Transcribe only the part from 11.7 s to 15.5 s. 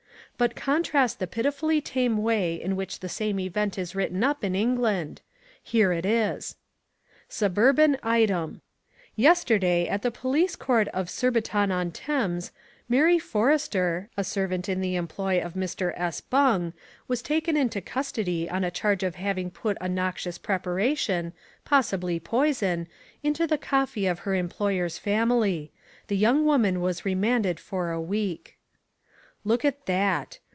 on Thames Mary Forrester, a servant in the employ